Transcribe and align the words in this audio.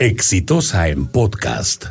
Exitosa 0.00 0.88
en 0.88 1.06
podcast. 1.06 1.84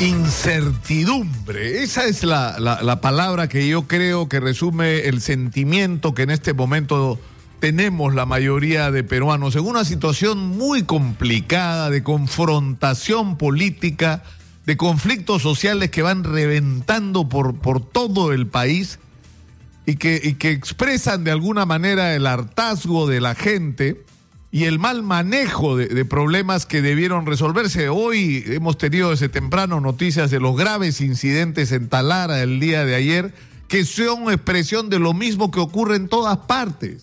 Incertidumbre, 0.00 1.82
esa 1.82 2.04
es 2.04 2.22
la, 2.24 2.58
la- 2.58 2.82
la 2.82 3.00
palabra 3.00 3.48
que 3.48 3.66
yo 3.66 3.86
creo 3.88 4.28
que 4.28 4.38
resume 4.38 5.06
el 5.08 5.22
sentimiento 5.22 6.12
que 6.14 6.22
en 6.22 6.30
este 6.30 6.52
momento 6.52 7.18
tenemos 7.58 8.14
la 8.14 8.26
mayoría 8.26 8.90
de 8.90 9.02
peruanos 9.02 9.56
en 9.56 9.64
una 9.64 9.86
situación 9.86 10.38
muy 10.58 10.82
complicada 10.82 11.88
de 11.88 12.02
confrontación 12.02 13.38
política, 13.38 14.22
de 14.66 14.76
conflictos 14.76 15.40
sociales 15.40 15.90
que 15.90 16.02
van 16.02 16.22
reventando 16.24 17.28
por, 17.30 17.58
por 17.58 17.80
todo 17.82 18.32
el 18.32 18.46
país 18.46 18.98
y 19.86 19.96
que, 19.96 20.20
y 20.22 20.34
que 20.34 20.50
expresan 20.50 21.24
de 21.24 21.30
alguna 21.30 21.64
manera 21.64 22.14
el 22.14 22.26
hartazgo 22.26 23.06
de 23.08 23.22
la 23.22 23.34
gente 23.34 24.02
y 24.54 24.66
el 24.66 24.78
mal 24.78 25.02
manejo 25.02 25.76
de, 25.76 26.04
problemas 26.04 26.64
que 26.64 26.80
debieron 26.80 27.26
resolverse. 27.26 27.88
Hoy 27.88 28.44
hemos 28.46 28.78
tenido 28.78 29.10
desde 29.10 29.28
temprano 29.28 29.80
noticias 29.80 30.30
de 30.30 30.38
los 30.38 30.56
graves 30.56 31.00
incidentes 31.00 31.72
en 31.72 31.88
Talara 31.88 32.40
el 32.40 32.60
día 32.60 32.84
de 32.84 32.94
ayer, 32.94 33.34
que 33.66 33.84
son 33.84 34.30
expresión 34.30 34.90
de 34.90 35.00
lo 35.00 35.12
mismo 35.12 35.50
que 35.50 35.58
ocurre 35.58 35.96
en 35.96 36.06
todas 36.06 36.36
partes. 36.36 37.02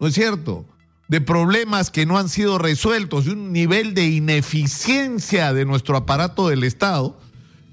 ¿No 0.00 0.08
es 0.08 0.14
cierto? 0.14 0.66
De 1.06 1.20
problemas 1.20 1.92
que 1.92 2.06
no 2.06 2.18
han 2.18 2.28
sido 2.28 2.58
resueltos, 2.58 3.26
de 3.26 3.34
un 3.34 3.52
nivel 3.52 3.94
de 3.94 4.08
ineficiencia 4.08 5.52
de 5.52 5.64
nuestro 5.66 5.96
aparato 5.96 6.48
del 6.48 6.64
Estado 6.64 7.16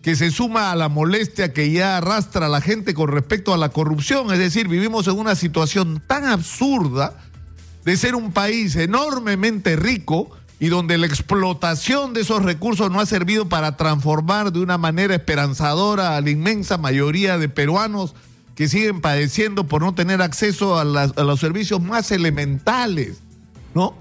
que 0.04 0.16
se 0.16 0.30
suma 0.30 0.72
a 0.72 0.76
la 0.76 0.90
molestia 0.90 1.54
que 1.54 1.72
ya 1.72 1.98
arrastra 1.98 2.46
a 2.46 2.50
la 2.50 2.62
gente 2.62 2.94
con 2.94 3.08
respecto 3.08 3.52
a 3.52 3.58
la 3.58 3.70
corrupción. 3.70 4.32
Es 4.32 4.38
decir, 4.38 4.68
vivimos 4.68 5.08
en 5.08 5.18
una 5.18 5.34
situación 5.34 6.04
tan 6.06 6.26
absurda 6.26 7.31
de 7.86 7.98
ser 7.98 8.16
un 8.16 8.32
país 8.32 8.76
enormemente 8.76 9.76
rico 9.76 10.30
y 10.60 10.68
donde 10.68 11.00
la 11.00 11.08
explotación 11.08 12.14
de 12.14 12.22
esos 12.22 12.44
recursos 12.44 12.92
no 12.92 13.00
ha 13.00 13.06
servido 13.08 13.50
para 13.50 13.78
transformar 13.78 14.54
de 14.54 14.60
una 14.60 14.78
manera 14.78 15.16
esperanzadora 15.16 16.16
a 16.16 16.22
la 16.22 16.30
inmensa 16.30 16.78
mayoría 16.78 17.40
de 17.40 17.50
peruanos 17.50 18.14
que 18.54 18.68
siguen 18.68 19.02
padeciendo 19.02 19.66
por 19.66 19.82
no 19.82 19.96
tener 19.96 20.22
acceso 20.22 20.78
a, 20.78 20.84
los 20.86 21.40
servicios 21.40 21.82
más 21.82 22.12
elementales, 22.12 23.18
¿no? 23.74 23.96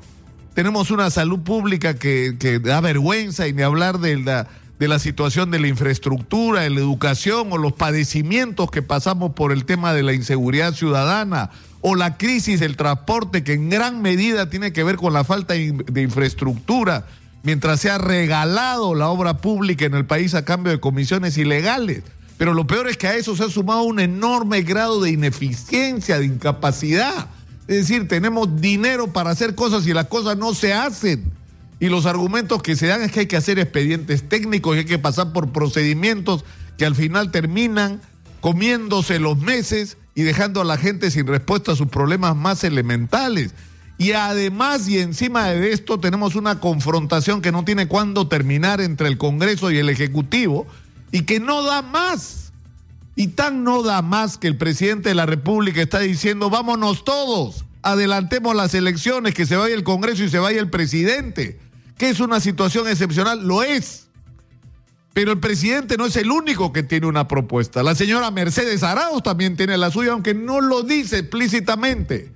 Tenemos 0.52 0.90
una 0.90 1.08
salud 1.08 1.40
pública 1.40 1.94
que, 1.94 2.60
da 2.62 2.82
vergüenza 2.82 3.48
y 3.48 3.54
ni 3.54 3.62
hablar 3.62 3.98
de 3.98 4.18
la, 4.18 4.48
de 4.78 4.88
la 4.88 4.98
situación 4.98 5.50
de 5.50 5.60
la 5.60 5.68
infraestructura, 5.68 6.60
de 6.60 6.70
la 6.70 6.80
educación 6.80 7.50
o 7.52 7.56
los 7.56 7.72
padecimientos 7.72 8.70
que 8.70 8.82
pasamos 8.82 9.32
por 9.32 9.52
el 9.52 9.64
tema 9.64 9.94
de 9.94 10.02
la 10.02 10.12
inseguridad 10.12 10.74
ciudadana 10.74 11.50
o 11.82 11.94
la 11.94 12.16
crisis 12.18 12.60
del 12.60 12.76
transporte 12.76 13.42
que 13.42 13.54
en 13.54 13.70
gran 13.70 14.02
medida 14.02 14.50
tiene 14.50 14.72
que 14.72 14.84
ver 14.84 14.96
con 14.96 15.12
la 15.12 15.24
falta 15.24 15.54
de 15.54 15.64
in- 15.64 15.84
de 15.86 16.02
infraestructura, 16.02 17.06
mientras 17.42 17.80
se 17.80 17.90
ha 17.90 17.98
regalado 17.98 18.94
la 18.94 19.08
obra 19.08 19.38
pública 19.38 19.86
en 19.86 19.94
el 19.94 20.04
país 20.04 20.34
a 20.34 20.44
cambio 20.44 20.72
de 20.72 20.80
comisiones 20.80 21.38
ilegales. 21.38 22.02
Pero 22.36 22.54
lo 22.54 22.66
peor 22.66 22.88
es 22.88 22.96
que 22.96 23.06
a 23.06 23.16
eso 23.16 23.36
se 23.36 23.44
ha 23.44 23.48
sumado 23.50 23.82
un 23.82 24.00
enorme 24.00 24.62
grado 24.62 25.00
de 25.00 25.10
ineficiencia, 25.10 26.18
de 26.18 26.26
incapacidad. 26.26 27.28
Es 27.68 27.76
decir, 27.88 28.08
tenemos 28.08 28.60
dinero 28.60 29.12
para 29.12 29.30
hacer 29.30 29.54
cosas 29.54 29.86
y 29.86 29.92
las 29.92 30.06
cosas 30.06 30.36
no 30.36 30.54
se 30.54 30.72
hacen. 30.74 31.32
Y 31.78 31.88
los 31.88 32.04
argumentos 32.04 32.62
que 32.62 32.76
se 32.76 32.88
dan 32.88 33.02
es 33.02 33.12
que 33.12 33.20
hay 33.20 33.26
que 33.26 33.36
hacer 33.36 33.58
expedientes 33.58 34.28
técnicos 34.28 34.76
y 34.76 34.80
hay 34.80 34.84
que 34.84 34.98
pasar 34.98 35.32
por 35.32 35.50
procedimientos 35.52 36.44
que 36.76 36.84
al 36.84 36.94
final 36.94 37.30
terminan 37.30 38.00
comiéndose 38.40 39.18
los 39.18 39.38
meses 39.38 39.96
y 40.14 40.22
dejando 40.22 40.60
a 40.60 40.64
la 40.64 40.76
gente 40.76 41.10
sin 41.10 41.26
respuesta 41.26 41.72
a 41.72 41.76
sus 41.76 41.88
problemas 41.88 42.36
más 42.36 42.64
elementales. 42.64 43.54
Y 43.98 44.12
además 44.12 44.88
y 44.88 44.98
encima 44.98 45.48
de 45.48 45.72
esto 45.72 46.00
tenemos 46.00 46.34
una 46.34 46.58
confrontación 46.58 47.42
que 47.42 47.52
no 47.52 47.64
tiene 47.64 47.86
cuándo 47.86 48.28
terminar 48.28 48.80
entre 48.80 49.08
el 49.08 49.18
Congreso 49.18 49.70
y 49.70 49.78
el 49.78 49.90
Ejecutivo 49.90 50.66
y 51.12 51.22
que 51.22 51.38
no 51.38 51.62
da 51.62 51.82
más. 51.82 52.52
Y 53.14 53.28
tan 53.28 53.64
no 53.64 53.82
da 53.82 54.00
más 54.00 54.38
que 54.38 54.46
el 54.46 54.56
presidente 54.56 55.10
de 55.10 55.14
la 55.14 55.26
República 55.26 55.82
está 55.82 55.98
diciendo, 55.98 56.48
vámonos 56.48 57.04
todos, 57.04 57.66
adelantemos 57.82 58.54
las 58.56 58.74
elecciones, 58.74 59.34
que 59.34 59.46
se 59.46 59.56
vaya 59.56 59.74
el 59.74 59.84
Congreso 59.84 60.24
y 60.24 60.30
se 60.30 60.38
vaya 60.38 60.60
el 60.60 60.70
presidente. 60.70 61.58
Que 61.98 62.08
es 62.08 62.20
una 62.20 62.40
situación 62.40 62.88
excepcional, 62.88 63.46
lo 63.46 63.62
es. 63.62 64.06
Pero 65.12 65.32
el 65.32 65.40
presidente 65.40 65.96
no 65.96 66.06
es 66.06 66.16
el 66.16 66.30
único 66.30 66.72
que 66.72 66.82
tiene 66.82 67.06
una 67.06 67.26
propuesta. 67.26 67.82
La 67.82 67.94
señora 67.94 68.30
Mercedes 68.30 68.82
Arauz 68.82 69.22
también 69.22 69.56
tiene 69.56 69.76
la 69.76 69.90
suya, 69.90 70.12
aunque 70.12 70.34
no 70.34 70.60
lo 70.60 70.82
dice 70.82 71.18
explícitamente. 71.18 72.32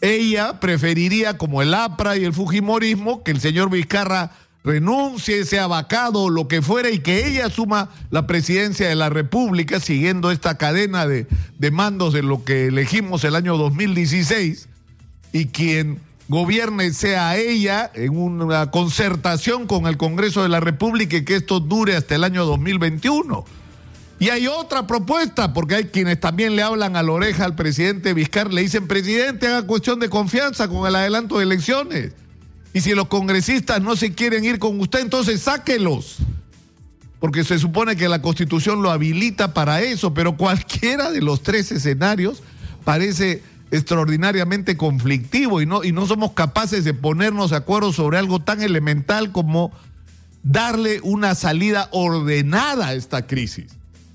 Ella 0.00 0.58
preferiría, 0.58 1.36
como 1.36 1.62
el 1.62 1.74
APRA 1.74 2.16
y 2.16 2.24
el 2.24 2.32
Fujimorismo, 2.32 3.22
que 3.22 3.30
el 3.30 3.40
señor 3.40 3.70
Vizcarra 3.70 4.32
renuncie, 4.62 5.44
sea 5.44 5.66
vacado, 5.66 6.30
lo 6.30 6.48
que 6.48 6.62
fuera, 6.62 6.90
y 6.90 7.00
que 7.00 7.26
ella 7.26 7.46
asuma 7.46 7.90
la 8.10 8.26
presidencia 8.26 8.88
de 8.88 8.94
la 8.94 9.10
República, 9.10 9.78
siguiendo 9.78 10.30
esta 10.30 10.56
cadena 10.56 11.06
de, 11.06 11.26
de 11.58 11.70
mandos 11.70 12.14
de 12.14 12.22
lo 12.22 12.44
que 12.44 12.66
elegimos 12.66 13.24
el 13.24 13.36
año 13.36 13.58
2016, 13.58 14.68
y 15.32 15.46
quien 15.46 16.00
gobierne 16.28 16.92
sea 16.92 17.36
ella 17.36 17.90
en 17.94 18.16
una 18.16 18.70
concertación 18.70 19.66
con 19.66 19.86
el 19.86 19.96
Congreso 19.96 20.42
de 20.42 20.48
la 20.48 20.60
República 20.60 21.16
y 21.16 21.24
que 21.24 21.36
esto 21.36 21.60
dure 21.60 21.96
hasta 21.96 22.14
el 22.14 22.24
año 22.24 22.44
2021. 22.44 23.44
Y 24.18 24.30
hay 24.30 24.46
otra 24.46 24.86
propuesta, 24.86 25.52
porque 25.52 25.74
hay 25.74 25.84
quienes 25.86 26.20
también 26.20 26.56
le 26.56 26.62
hablan 26.62 26.96
a 26.96 27.02
la 27.02 27.12
oreja 27.12 27.44
al 27.44 27.56
presidente 27.56 28.14
Vizcarra, 28.14 28.50
le 28.50 28.62
dicen, 28.62 28.86
presidente, 28.86 29.48
haga 29.48 29.66
cuestión 29.66 29.98
de 29.98 30.08
confianza 30.08 30.68
con 30.68 30.86
el 30.86 30.94
adelanto 30.94 31.38
de 31.38 31.44
elecciones. 31.44 32.12
Y 32.72 32.80
si 32.80 32.94
los 32.94 33.08
congresistas 33.08 33.82
no 33.82 33.96
se 33.96 34.14
quieren 34.14 34.44
ir 34.44 34.58
con 34.58 34.80
usted, 34.80 35.00
entonces 35.00 35.42
sáquelos. 35.42 36.18
Porque 37.18 37.44
se 37.44 37.58
supone 37.58 37.96
que 37.96 38.08
la 38.08 38.22
constitución 38.22 38.82
lo 38.82 38.90
habilita 38.90 39.52
para 39.52 39.82
eso, 39.82 40.14
pero 40.14 40.36
cualquiera 40.36 41.10
de 41.10 41.20
los 41.20 41.42
tres 41.42 41.72
escenarios 41.72 42.42
parece 42.84 43.42
extraordinariamente 43.74 44.76
conflictivo 44.76 45.60
y 45.60 45.66
no, 45.66 45.82
y 45.82 45.92
no 45.92 46.06
somos 46.06 46.32
capaces 46.32 46.84
de 46.84 46.94
ponernos 46.94 47.50
de 47.50 47.56
acuerdo 47.56 47.92
sobre 47.92 48.18
algo 48.18 48.40
tan 48.40 48.62
elemental 48.62 49.32
como 49.32 49.72
darle 50.44 51.00
una 51.02 51.34
salida 51.34 51.88
ordenada 51.90 52.88
a 52.88 52.94
esta 52.94 53.26
crisis. 53.26 53.66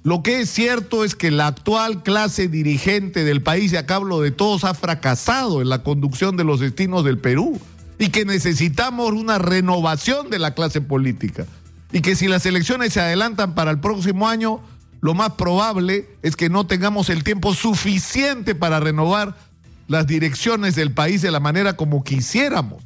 Lo 0.04 0.24
que 0.24 0.40
es 0.40 0.50
cierto 0.50 1.04
es 1.04 1.14
que 1.14 1.30
la 1.30 1.48
actual 1.48 2.04
clase 2.04 2.48
dirigente 2.48 3.26
del 3.26 3.44
país, 3.44 3.74
y 3.74 3.76
acá 3.76 3.96
hablo 3.96 4.22
de 4.22 4.32
todos, 4.32 4.64
ha 4.64 4.74
fracasado 4.74 5.62
en 5.62 5.68
la 5.68 5.84
conducción 5.84 6.38
de 6.38 6.46
los 6.46 6.62
destinos 6.62 7.04
del 7.04 7.18
Perú 7.18 7.60
y 7.98 8.10
que 8.10 8.24
necesitamos 8.24 9.12
una 9.12 9.40
renovación 9.40 10.30
de 10.30 10.40
la 10.40 10.54
clase 10.54 10.80
política. 10.80 11.46
Y 11.92 12.00
que 12.00 12.16
si 12.16 12.30
las 12.30 12.46
elecciones 12.46 12.94
se 12.94 13.02
adelantan 13.02 13.56
para 13.56 13.72
el 13.72 13.80
próximo 13.80 14.30
año, 14.30 14.62
lo 15.02 15.14
más 15.14 15.32
probable 15.32 16.08
es 16.22 16.38
que 16.38 16.50
no 16.50 16.66
tengamos 16.66 17.10
el 17.10 17.26
tiempo 17.26 17.54
suficiente 17.54 18.56
para 18.56 18.80
renovar 18.80 19.36
las 19.90 20.06
direcciones 20.06 20.76
del 20.76 20.94
país 20.94 21.22
de 21.22 21.32
la 21.32 21.42
manera 21.42 21.76
como 21.76 22.04
quisiéramos. 22.04 22.84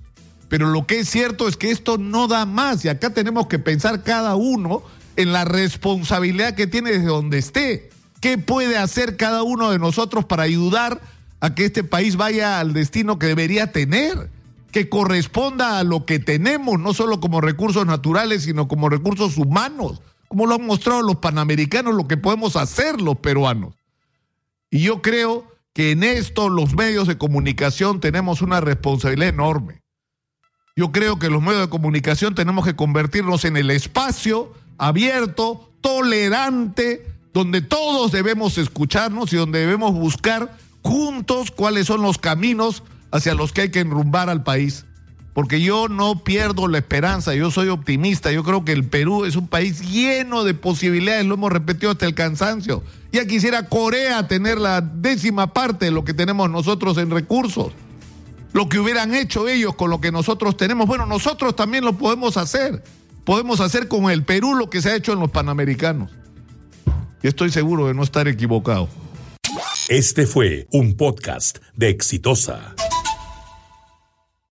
Pero 0.47 0.69
lo 0.69 0.87
que 0.87 0.99
es 0.99 1.09
cierto 1.09 1.47
es 1.47 1.57
que 1.57 1.69
esto 1.69 1.97
no 1.97 2.27
da 2.27 2.45
más 2.45 2.83
y 2.85 2.89
acá 2.89 3.11
tenemos 3.11 3.47
que 3.47 3.59
pensar 3.59 4.03
cada 4.03 4.35
uno 4.35 4.83
en 5.17 5.33
la 5.33 5.43
responsabilidad 5.45 6.55
que 6.55 6.65
tiene 6.65 6.91
desde 6.91 7.07
donde 7.07 7.37
esté. 7.37 7.89
¿Qué 8.21 8.37
puede 8.37 8.77
hacer 8.77 9.17
cada 9.17 9.43
uno 9.43 9.69
de 9.69 9.79
nosotros 9.79 10.23
para 10.23 10.43
ayudar 10.43 11.01
a 11.41 11.53
que 11.53 11.65
este 11.65 11.83
país 11.83 12.15
vaya 12.15 12.61
al 12.61 12.71
destino 12.71 13.19
que 13.19 13.27
debería 13.27 13.73
tener? 13.73 14.29
Que 14.71 14.87
corresponda 14.87 15.79
a 15.79 15.83
lo 15.83 16.05
que 16.05 16.19
tenemos, 16.19 16.79
no 16.79 16.93
solo 16.93 17.19
como 17.19 17.41
recursos 17.41 17.85
naturales, 17.85 18.43
sino 18.43 18.69
como 18.69 18.87
recursos 18.87 19.37
humanos, 19.37 20.01
como 20.29 20.45
lo 20.45 20.55
han 20.55 20.65
mostrado 20.65 21.01
los 21.01 21.17
panamericanos, 21.17 21.95
lo 21.95 22.07
que 22.07 22.15
podemos 22.15 22.55
hacer 22.55 23.01
los 23.01 23.17
peruanos. 23.17 23.75
Y 24.71 24.79
yo 24.79 25.01
creo 25.01 25.52
que 25.73 25.91
en 25.91 26.03
esto 26.03 26.49
los 26.49 26.75
medios 26.75 27.07
de 27.07 27.17
comunicación 27.17 27.99
tenemos 27.99 28.41
una 28.41 28.61
responsabilidad 28.61 29.29
enorme. 29.29 29.81
Yo 30.75 30.91
creo 30.91 31.19
que 31.19 31.29
los 31.29 31.41
medios 31.41 31.61
de 31.61 31.69
comunicación 31.69 32.35
tenemos 32.35 32.65
que 32.65 32.75
convertirnos 32.75 33.45
en 33.45 33.57
el 33.57 33.69
espacio 33.69 34.53
abierto, 34.77 35.71
tolerante, 35.81 37.05
donde 37.33 37.61
todos 37.61 38.11
debemos 38.11 38.57
escucharnos 38.57 39.33
y 39.33 39.37
donde 39.37 39.59
debemos 39.59 39.93
buscar 39.93 40.55
juntos 40.81 41.51
cuáles 41.51 41.87
son 41.87 42.01
los 42.01 42.17
caminos 42.17 42.83
hacia 43.11 43.33
los 43.33 43.51
que 43.51 43.61
hay 43.61 43.71
que 43.71 43.79
enrumbar 43.79 44.29
al 44.29 44.43
país. 44.43 44.85
Porque 45.33 45.61
yo 45.61 45.89
no 45.89 46.23
pierdo 46.23 46.67
la 46.67 46.77
esperanza, 46.77 47.33
yo 47.33 47.49
soy 47.49 47.69
optimista, 47.69 48.31
yo 48.31 48.43
creo 48.43 48.63
que 48.63 48.71
el 48.71 48.83
Perú 48.83 49.25
es 49.25 49.35
un 49.35 49.47
país 49.47 49.81
lleno 49.91 50.43
de 50.43 50.53
posibilidades, 50.53 51.25
lo 51.25 51.35
hemos 51.35 51.51
repetido 51.51 51.91
hasta 51.91 52.05
el 52.05 52.13
cansancio. 52.13 52.83
Ya 53.13 53.25
quisiera 53.25 53.69
Corea 53.69 54.27
tener 54.27 54.57
la 54.57 54.81
décima 54.81 55.53
parte 55.53 55.85
de 55.85 55.91
lo 55.91 56.03
que 56.03 56.13
tenemos 56.13 56.49
nosotros 56.49 56.97
en 56.97 57.11
recursos 57.11 57.71
lo 58.53 58.69
que 58.69 58.79
hubieran 58.79 59.13
hecho 59.13 59.49
ellos 59.49 59.75
con 59.75 59.89
lo 59.89 59.99
que 59.99 60.11
nosotros 60.11 60.55
tenemos. 60.55 60.87
Bueno, 60.87 61.05
nosotros 61.05 61.55
también 61.55 61.83
lo 61.83 61.97
podemos 61.97 62.37
hacer. 62.37 62.83
Podemos 63.25 63.59
hacer 63.59 63.87
con 63.87 64.09
el 64.09 64.23
Perú 64.23 64.55
lo 64.55 64.69
que 64.69 64.81
se 64.81 64.91
ha 64.91 64.95
hecho 64.95 65.11
en 65.11 65.19
los 65.19 65.31
Panamericanos. 65.31 66.11
Y 67.21 67.27
estoy 67.27 67.51
seguro 67.51 67.87
de 67.87 67.93
no 67.93 68.03
estar 68.03 68.27
equivocado. 68.27 68.87
Este 69.89 70.25
fue 70.25 70.67
un 70.71 70.95
podcast 70.95 71.57
de 71.75 71.89
Exitosa. 71.89 72.75